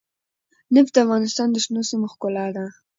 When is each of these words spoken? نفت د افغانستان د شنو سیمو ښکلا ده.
نفت 0.75 0.91
د 0.95 0.97
افغانستان 1.05 1.47
د 1.51 1.57
شنو 1.63 1.81
سیمو 1.89 2.07
ښکلا 2.13 2.45
ده. 2.55 2.65